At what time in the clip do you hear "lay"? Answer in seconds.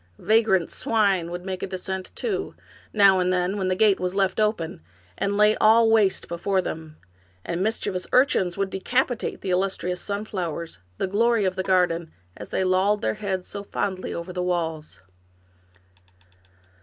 5.37-5.55